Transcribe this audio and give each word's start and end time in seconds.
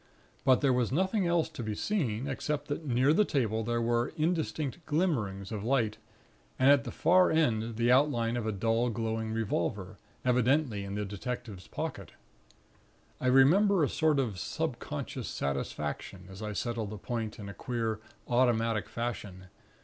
But 0.43 0.61
there 0.61 0.73
was 0.73 0.91
nothing 0.91 1.27
else 1.27 1.47
to 1.49 1.61
be 1.61 1.75
seen, 1.75 2.25
except 2.25 2.69
that 2.69 2.87
near 2.87 3.13
the 3.13 3.23
table 3.23 3.63
there 3.63 3.83
were 3.83 4.13
indistinct 4.17 4.83
glimmerings 4.87 5.51
of 5.51 5.63
light, 5.63 5.99
and 6.57 6.71
at 6.71 6.85
the 6.85 6.91
far 6.91 7.29
end 7.29 7.75
the 7.75 7.91
outline 7.91 8.35
of 8.35 8.47
a 8.47 8.51
dull 8.51 8.89
glowing 8.89 9.31
revolver, 9.31 9.99
evidently 10.25 10.83
in 10.83 10.95
the 10.95 11.05
detective's 11.05 11.67
pocket. 11.67 12.13
I 13.19 13.27
remember 13.27 13.83
a 13.83 13.87
sort 13.89 14.17
of 14.17 14.39
subconscious 14.39 15.27
satisfaction, 15.27 16.25
as 16.31 16.41
I 16.41 16.53
settled 16.53 16.89
the 16.89 16.97
point 16.97 17.37
in 17.37 17.47
a 17.47 17.53
queer 17.53 17.99
automatic 18.27 18.89
fashion. 18.89 19.49